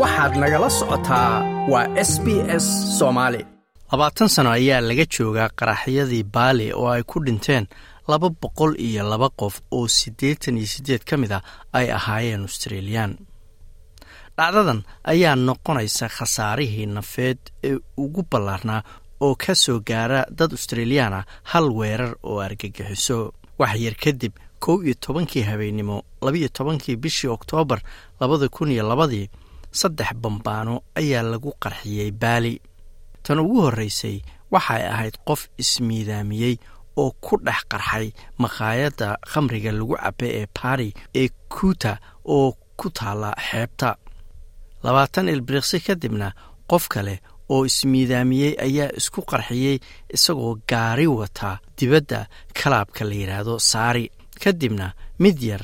[0.00, 1.32] waxaad nagala socotaa
[1.72, 2.26] waa s b
[2.62, 2.66] s
[2.98, 3.40] soomaali
[3.92, 7.64] labaatan sano ayaa laga joogaa qaraxyadii baali oo ay ku dhinteen
[8.10, 11.40] laba boqol iyo laba qof oo siddeetan iyo siddeed ka mid a
[11.78, 13.12] ay ahaayeen australiyan
[14.36, 14.80] dhacdadan
[15.12, 17.38] ayaa noqonaysa khasaarihii nafeed
[17.68, 18.82] ee ugu ballaarnaa
[19.20, 23.32] oo ka soo gaara dad australiyaan ah hal weerar oo argagixiso.
[23.58, 24.32] Wax yar kadib
[24.64, 27.80] kow iyo tobankii habeennimo labaiyo tobankii bishii oktoobar
[28.20, 29.30] labada kun iyo labadii
[29.80, 32.54] saddex bambaano ayaa lagu qarxiyey baali
[33.24, 34.16] tan ugu horraysay
[34.54, 36.54] waxay ahayd qof ismiidaamiyey
[37.02, 38.06] oo ku dhex qarxay
[38.42, 40.88] makhaayadda khamriga lagu cabbe ee bari
[41.20, 41.92] ee kuuta
[42.36, 42.48] oo
[42.80, 43.90] ku taalla xeebta.
[44.84, 46.28] Labaatan ilbiriqsi kadibna
[46.70, 47.14] qof kale
[47.52, 49.76] oo ismiidaamiyey ayaa isku qarxiyey
[50.16, 52.20] isagoo gaari wata dibadda
[52.58, 54.04] kalaabka la yidhaahdo saari
[54.42, 54.86] kadibna
[55.22, 55.62] mid yar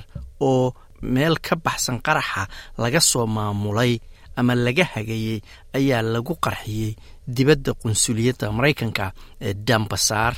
[0.51, 0.67] oo
[1.03, 2.43] meel ka baxsan qaraxa
[2.79, 3.93] laga soo maamulay
[4.37, 5.41] ama laga hagayey
[5.79, 6.93] ayaa lagu qarxiyey
[7.37, 9.07] dibadda qunsuliyadda maraykanka
[9.41, 10.35] ee dambasaar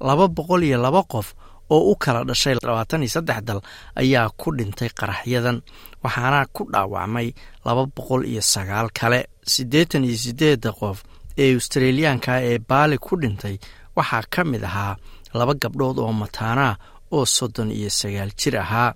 [0.00, 1.28] laba boqol iyo laba qof
[1.74, 3.60] oo u kala dhashay labaatan iyo saddex dal
[4.02, 5.58] ayaa ku dhintay qaraxyadan
[6.04, 7.28] waxaana ku dhaawacmay
[7.66, 9.20] laba boqol iyo sagaal kale.
[9.52, 10.98] Siddeetan iyo siddeedda qof
[11.38, 13.56] ee australiyaanka ee baali ku dhintay
[13.96, 14.94] waxaa ka mid ahaa
[15.38, 16.74] laba gabdhood oo mataanaa
[17.16, 18.94] oo soddon iyo sagaal jir ahaa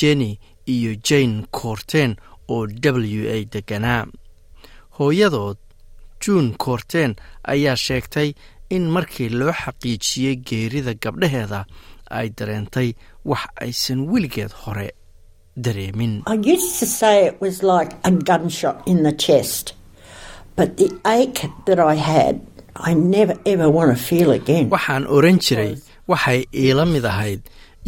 [0.00, 0.38] jenny
[0.74, 2.16] iyo jane koorteen
[2.48, 4.06] oo w a deganaa
[4.98, 5.56] hooyadood
[6.24, 7.14] juun koorteen
[7.52, 8.32] ayaa sheegtay
[8.70, 11.60] in markii loo xaqiijiyey geerida gabdhaheeda
[12.18, 12.88] ay dareentay
[13.30, 14.88] wax aysan weligeed hore
[15.64, 16.22] dareemin.
[24.70, 25.72] Waxaan oran jiray
[26.08, 27.40] waxay iila mid ahayd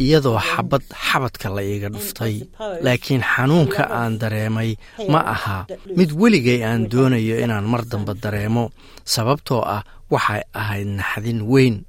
[0.03, 2.35] iyadoo xabad xabadka la iiga dhuftay.
[2.85, 4.75] Laakiin xanuunka aan dareemay
[5.11, 5.57] ma aha
[5.97, 8.71] mid weligay aan doonayo inaan mar dambe dareemo.
[9.13, 11.85] Sababtoo ah waxay ahayd naxdin weyn.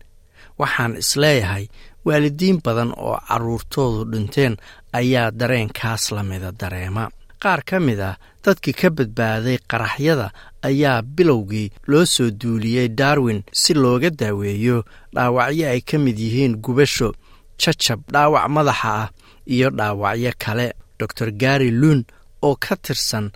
[0.59, 1.65] Waxaan is leeyahay
[2.07, 4.55] waalidiin badan oo carruurtoodu dhinteen
[4.93, 7.11] ayaa dareenkaas la mida dareema.
[7.43, 10.31] Qaar ka mid ah dadkii ka badbaaday qaraxyada
[10.63, 17.13] ayaa bilowgii loo soo duuliyey darwin si looga daaweeyo dhaawacyo ay ka mid yihiin gubasho
[17.63, 19.09] jajab dhaawac madaxa ah
[19.55, 20.69] iyo dhaawacyo kale.
[20.99, 22.01] Dor gary luun
[22.43, 23.27] oo ka tirsan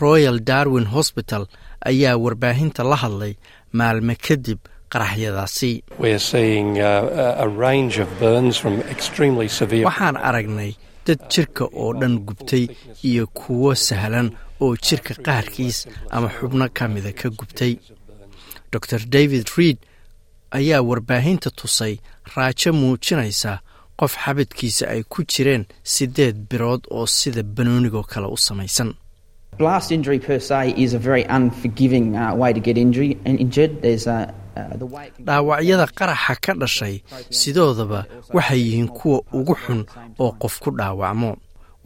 [0.00, 1.44] royal darwin hosbital
[1.90, 3.34] ayaa warbaahinta la hadlay
[3.78, 4.58] maalme kadib
[4.92, 5.72] qaraxyadaasi.
[9.84, 10.72] Waxaan aragnay
[11.06, 12.64] dad jirka oo dhan gubtay
[13.08, 14.28] iyo kuwo sahlan
[14.60, 15.78] oo jirka qaarkiis
[16.10, 17.74] ama xubno ka mida ka gubtay.
[18.70, 19.78] Dor david reid
[20.58, 21.94] ayaa warbaahinta tusay
[22.34, 23.60] raajo muujinaysa
[24.00, 25.64] qof xabadkiisa ay ku jireen
[25.94, 28.90] siddeed birood oo sida banoonigoo kale u samaysan.
[35.26, 36.94] Dhaawacyada qaraxa ka dhashay
[37.30, 38.00] sidoodaba
[38.34, 39.80] waxay yihiin kuwa ugu xun
[40.22, 41.30] oo qof ku dhaawacmo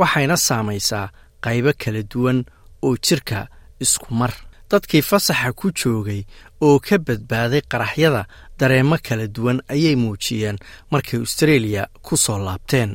[0.01, 1.11] waxayna saamaysaa
[1.45, 2.39] qaybo kala duwan
[2.87, 3.49] oo jirka
[3.85, 4.33] isku mar
[4.73, 6.21] dadkii fasaxa ku joogay
[6.67, 8.23] oo ka badbaaday qaraxyada
[8.61, 10.57] dareemo kala duwan ayay muujiyeen
[10.93, 12.91] markay australia ku soo laabteen.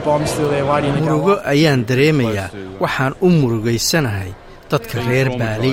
[0.00, 2.48] Murugo ayaan dareemayaa
[2.82, 4.32] waxaan u murugaysanahay
[4.70, 5.72] dadka reer baali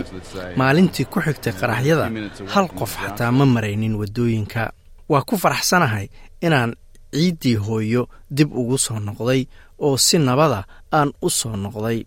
[0.59, 2.05] maalintii ku xigtay qaraxyada
[2.53, 4.72] hal qof xataa ma maraynin waddooyinka
[5.12, 6.06] waa ku faraxsanahay
[6.45, 6.72] inaan
[7.13, 8.03] ciiddii hooyo
[8.38, 9.41] dib ugu soo noqday
[9.85, 10.59] oo si nabada
[10.97, 12.00] aan u soo noqday.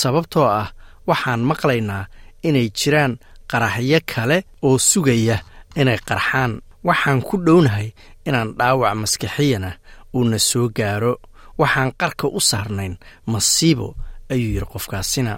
[0.00, 0.68] Sababtoo ah
[1.08, 2.04] waxaan maqlaynaa
[2.48, 3.12] inay jiraan
[3.50, 5.36] qaraxyo kale oo sugaya
[5.80, 6.52] inay qarxaan
[6.88, 7.88] waxaan ku dhownahay
[8.28, 9.70] inaan dhaawac maskixiyana
[10.16, 11.14] uuna soo gaaro.
[11.60, 12.94] Waxaan qarka u saarnayn
[13.32, 13.88] masiibo
[14.32, 15.32] ayuu yidhi qofkaasina.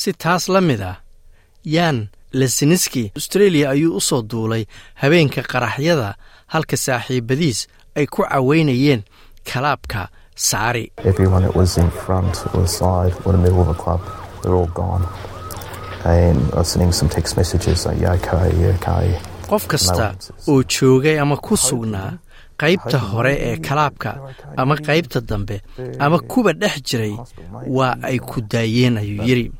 [0.00, 0.96] Si taas la mid ah
[1.74, 1.98] yaan
[2.32, 4.64] lesiniski australia ayuu u soo duulay
[5.02, 6.14] habeenka qaraxyada
[6.46, 9.02] halka saaxiibadiis ay ku caweynayeen
[9.52, 10.92] kalaabka saari.
[19.48, 20.14] Qof kasta
[20.48, 22.18] oo joogay ama ku sugnaa
[22.62, 24.10] qaybta hore ee kalaabka
[24.56, 25.56] ama qaybta dambe
[25.98, 27.14] ama kuwa dhex jiray
[27.76, 29.52] waa ay ku daayeen ayuu yidhi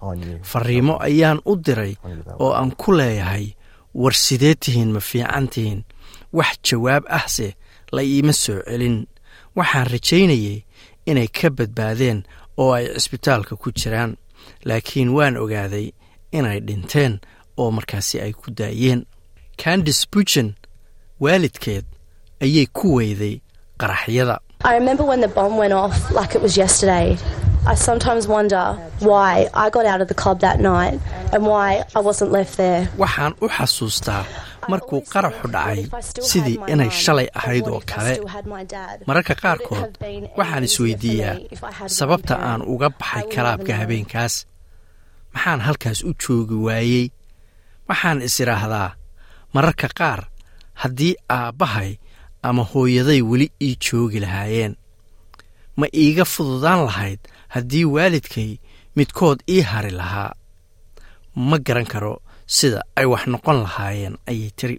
[0.43, 1.95] fariimo ayaan u diray
[2.43, 3.47] oo aan ku leeyahay
[3.95, 5.81] war sidee tihiin ma fiican tihiin?
[6.33, 7.55] Wax jawaab ahse
[7.93, 9.07] la iima soo celin.
[9.57, 10.59] Waxaan rajaynayay
[11.07, 12.19] inay ka badbaadeen
[12.61, 14.17] oo ay cisbitaalka ku jiraan
[14.69, 15.87] laakiin waan ogaaday
[16.33, 17.21] inay dhinteen
[17.57, 19.01] oo markaasi ay ku daayeen.
[19.57, 20.55] Candis bujen
[21.21, 21.85] waalidkeed
[22.45, 23.35] ayay ku weyday
[23.81, 24.37] qaraxyada.
[27.69, 28.65] I sometimes wonder
[29.01, 31.01] why I got out of the club that night
[31.33, 32.83] and why I wasn't left there.
[33.03, 34.23] waxaan u xasuustaa
[34.71, 35.81] markuu qaraxu dhacay
[36.31, 38.15] sidii inay shalay ahayd oo kale.
[39.09, 39.91] Mararka qaarkood
[40.39, 41.35] waxaan isweydiiyaa
[41.99, 44.35] sababta aan uga baxay kalaabka habeenkaas.
[45.35, 47.07] Maxaan halkaas u joogi waayey.
[47.89, 48.89] Waxaan is idhaahdaa
[49.55, 50.21] mararka qaar
[50.83, 51.91] haddii aabbahay
[52.49, 54.75] ama hooyaday weli ii joogi lahaayeen.
[55.79, 57.21] Ma iiga fududaan lahayd
[57.55, 58.51] haddii waalidkay
[58.97, 60.33] midkood ii hari lahaa.
[61.49, 62.15] Ma garan karo
[62.47, 64.77] sida ay wax noqon lahaayeen ayay tiri.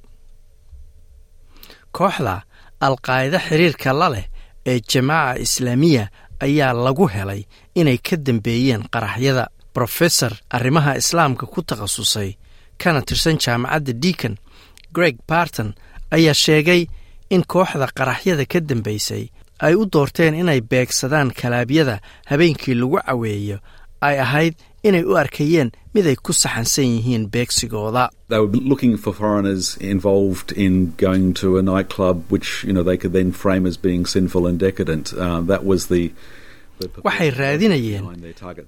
[1.96, 2.36] Kooxda
[2.88, 4.26] alqaa'ida xiriirka la leh
[4.72, 6.04] ee jamaaca islaamiya
[6.46, 7.42] ayaa lagu helay
[7.80, 9.46] inay ka dambeeyeen qaraxyada.
[9.74, 12.30] Brofesor arrimaha islaamka ku takhasusay
[12.82, 14.36] kana tirsan jaamacadda deacon
[14.96, 15.70] greg barton
[16.16, 16.82] ayaa sheegay
[17.30, 19.24] in kooxda qaraxyada ka dambaysay
[19.66, 21.96] ay u doorteen inay beegsadaan kalaabyada
[22.30, 23.58] habeenkii lagu caweeyo
[24.08, 24.54] ay ahayd
[24.88, 28.04] inay u arkayeen mid ay ku saxansan yihiin beegsigooda.
[37.04, 38.06] Waxay raadinayeen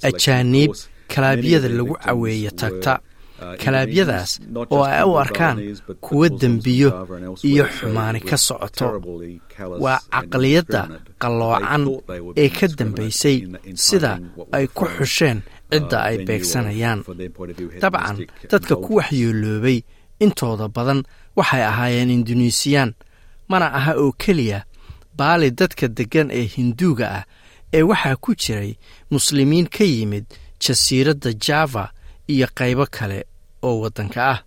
[0.09, 0.71] ajaaniib
[1.13, 2.99] kalaabyada lagu caweeyo tagta
[3.63, 4.31] kalaabyadaas
[4.73, 5.57] oo ay u arkaan
[6.05, 6.89] kuwa dembiyo
[7.49, 8.87] iyo xumaani ka socoto
[9.83, 10.81] waa caqliyadda
[11.21, 11.83] qalloocan
[12.43, 13.37] ee ka dambaysay
[13.75, 14.11] sida
[14.51, 15.39] ay ku xusheen
[15.71, 16.99] cidda ay beegsanayaan.
[17.81, 18.17] dabcan
[18.51, 19.79] dadka ku waxyeeloobay
[20.19, 21.03] intooda badan
[21.37, 22.91] waxay ahaayeen induneisiyaan
[23.49, 24.59] mana aha oo keliya
[25.17, 27.23] baali dadka deggan ee hinduuga ah
[27.73, 28.71] ee waxaa ku jiray
[29.13, 30.25] muslimiin ka yimid
[30.63, 31.85] jasiiradda java
[32.33, 33.19] iyo qaybo kale
[33.67, 34.39] oo waddanka ah.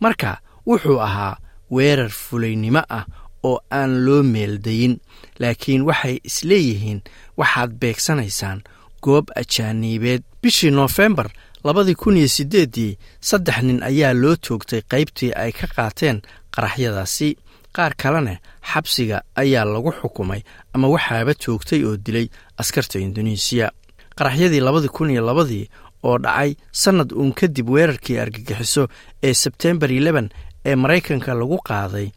[0.00, 1.36] Marka wuxuu ahaa
[1.70, 3.04] weerar fulaynimo ah
[3.48, 4.94] oo aan loo meeldayin
[5.40, 7.00] laakiin waxay isleeyihiin
[7.38, 8.62] waxaad beegsanaysaan
[9.02, 10.22] goob ajaaniibeed.
[10.42, 11.28] Bishii noofembar
[11.64, 16.22] labadii kun iyo siddeeddii saddex nin ayaa loo toogtay qaybtii ay ka qaateen
[16.54, 17.36] qaraxyadaasi.
[17.76, 18.34] Qaar kalena
[18.72, 20.42] xabsiga ayaa lagu xukumay
[20.74, 22.26] ama waxaaba toogtay oo dilay
[22.60, 23.70] askarta induneisiya
[24.18, 25.68] qaraxyadii labadii kun iyo labadii
[26.08, 26.50] oo dhacay
[26.82, 28.88] sannad uun kadib weerarkii argagixiso
[29.22, 30.28] ee sebtembar leben
[30.68, 32.08] ee maraykanka lagu qaaday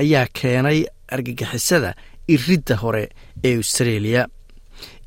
[0.00, 0.80] ayaa keenay
[1.14, 1.90] argagixisada
[2.34, 3.04] iridda hore
[3.44, 4.22] ee austareeliya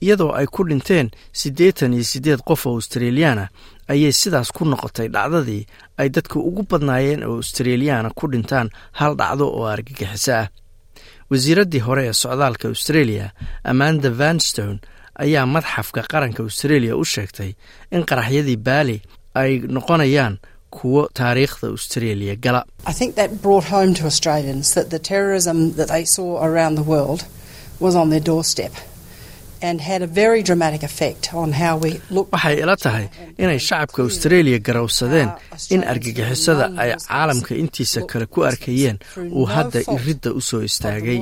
[0.04, 1.07] iyadoo ay ku dhinteen
[1.39, 3.45] siddeetan iyo siddeed qof oo australiyaana
[3.92, 5.63] ayay sidaas ku noqotay dhacdadii
[6.01, 8.69] ay dadka ugu badnaayeen oo australiyaana ku dhintaan
[9.00, 10.48] hal dhacdo oo argagixiso ah.
[11.31, 13.31] Wasiiraddii hore ee socdaalka australia
[13.63, 14.80] amanda vanstone
[15.23, 17.51] ayaa madxafka qaranka australia u sheegtay
[17.91, 18.97] in qaraxyadii baali
[19.41, 20.37] ay noqonayaan
[20.77, 22.61] kuwo taariikhda australia gala
[32.33, 33.05] waxay ila tahay
[33.37, 35.29] inay shacabka australia garowsadeen
[35.75, 38.97] in argagixisada ay caalamka intiisa kale ku arkayeen
[39.37, 41.19] uu hadda iridda u soo istaagay.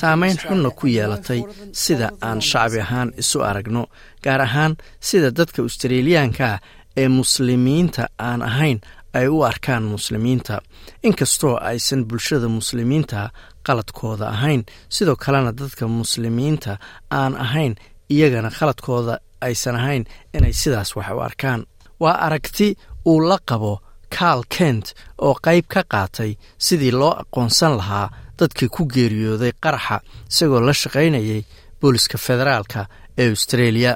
[0.00, 1.40] saamayn xunna ku yeelatay
[1.72, 3.82] sida aan shacbi ahaan isu aragno
[4.24, 4.72] gaar ahaan
[5.08, 6.56] sida dadka australiyaankaa
[7.02, 8.78] ee muslimiinta aan ahayn
[9.18, 10.60] ay u arkaan muslimiinta.
[11.08, 13.30] Inkastoo aysan bulshada muslimiinta
[13.66, 14.62] qaladkooda ahayn.
[14.88, 16.72] Sidoo kalena dadka muslimiinta
[17.20, 17.74] aan ahayn
[18.14, 19.14] iyagana khaladkooda
[19.46, 20.04] aysan ahayn
[20.36, 21.60] inay sidaas wax u arkaan.
[22.00, 22.68] Waa aragti
[23.10, 23.72] uu la qabo
[24.18, 24.86] karl kent
[25.26, 26.32] oo qayb ka qaatay
[26.66, 28.06] sidii loo aqoonsan lahaa
[28.38, 29.96] dadkii ku geeriyooday qaraxa
[30.30, 31.42] isagoo la shaqaynayay
[31.80, 32.80] booliska federaalka
[33.18, 33.92] ee australia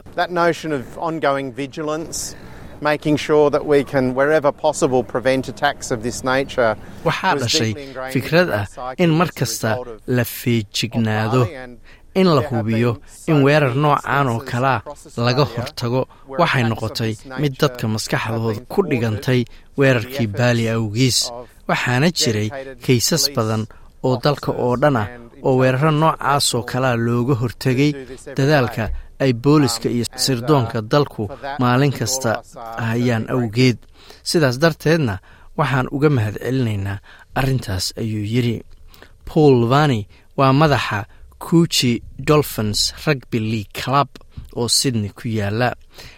[7.06, 7.72] waxaa dhashay
[8.14, 8.66] fikrad ah
[9.04, 9.70] in mar kasta
[10.16, 11.42] la feejignaado
[12.20, 12.92] in la hubiyo
[13.30, 14.78] in weerar noocan oo kalea
[15.26, 16.00] laga hortago
[16.40, 19.40] waxay noqotay mid dadka maskaxdooda ku dhigantay
[19.80, 21.18] weerarkii baali awgiis
[21.68, 22.48] waxaana jiray
[22.86, 23.62] kaysas badan
[24.06, 25.08] oo dalka oo dhan ah
[25.46, 27.92] oo weeraro noocaasoo kalea looga hortegay
[28.38, 28.84] dadaalka
[29.20, 31.28] ay booliska iyo sirdoonka dalku
[31.60, 32.42] maalin kasta
[32.88, 33.78] hayaan awgeed.
[34.22, 35.18] Sidaas darteedna
[35.58, 36.98] waxaan uga mahad celinaynaa
[37.34, 38.56] arrintaas ayuu yidhi.
[39.28, 41.04] Paul vani waa madaxa
[41.38, 44.08] kuuji dolphins rugby league club
[44.56, 45.72] oo sydney ku yaalla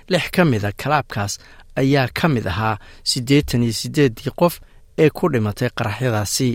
[0.09, 1.39] lix ka mida kalaabkaas
[1.77, 4.55] ayaa ka mid ahaa siddeetan iyo siddeeddii qof
[4.99, 6.49] ee ku dhimatay qaraxyadaasi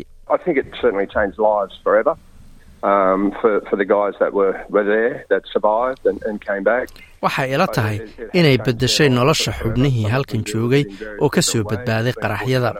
[7.22, 7.98] waxay ila tahay
[8.34, 10.84] inay beddeshay nolosha xubnihii halkan joogay
[11.22, 12.72] oo ka soo badbaaday qaraxyada.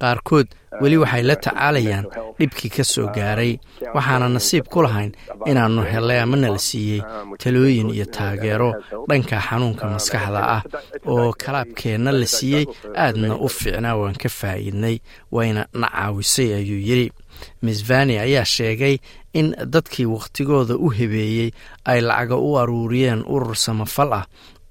[0.00, 0.46] qaarkood
[0.80, 2.06] weli waxay la tacaalayaan
[2.38, 3.52] dhibkii ka soo gaaray.
[3.94, 5.12] waxaana nasiib ku lahayn
[5.50, 7.02] inaannu helay ama nala siiyey
[7.42, 8.70] talooyin iyo taageero
[9.08, 10.62] dhanka xanuunka maskaxda ah
[11.12, 12.64] oo kalaabkeenna la siiyey.
[12.96, 14.96] aadna u fiicnaa waan ka faa'iidnay
[15.36, 17.12] wayna na caawisay ayuu yidhi
[17.62, 18.98] miss vani ayaa sheegay
[19.34, 21.50] in dadkii wakhtigooda u hebeeyey
[21.84, 24.26] ay lacaga u aruuriyeen urur samafal ah.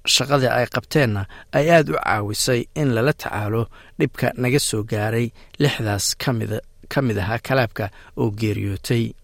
[0.06, 3.66] Shaqadii ay qabteenna ay aada u caawisay in lala tacaalo
[3.98, 9.14] dhibka naga soo gaaray lixdaas ka mid ahaa kalaabka oo geeriyootay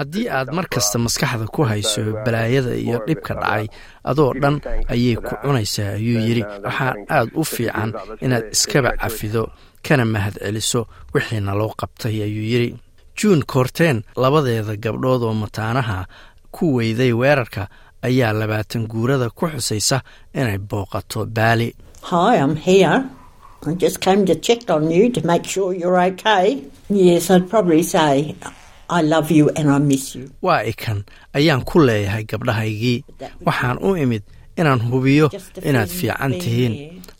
[0.00, 3.66] haddii aad mar kasta maskaxda ku hayso balaayada iyo dhibka dhacay
[4.10, 4.56] adoo dhan
[4.94, 5.90] ayay ku cunaysaa.
[6.00, 7.90] Ayuu yidhi waxaa aad u fiican
[8.24, 9.42] inaad iskaba cafido
[9.86, 10.80] kana mahad celiso
[11.14, 12.70] wixiina loo qabtay ayuu yidhi.
[13.18, 16.04] Juun koorteen labadeeda gabdhood oo mataanaha
[16.54, 17.62] ku weyday weerarka
[18.08, 19.98] ayaa labaatan guurada ku xusaysa
[20.34, 21.68] inay booqato baali
[30.42, 33.04] waa ikan ayaan ku leeyahay gabdhahaygii.
[33.46, 34.22] Waxaan u imid
[34.56, 35.30] inaan hubiyo
[35.68, 36.74] inaad fiican tihiin.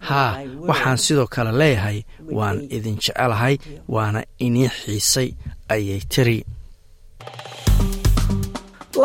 [0.09, 0.31] haa
[0.69, 1.99] waxaan sidoo kale leeyahay
[2.39, 5.29] waan idin jecelahay waana inii xiisay
[5.69, 6.39] ayay tiri.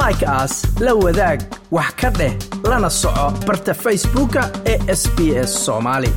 [0.01, 1.39] Like aas la wadaag
[1.71, 2.33] wax ka dheh
[2.69, 5.17] lana soco barta facebooka ee sb
[5.49, 6.09] s soomaali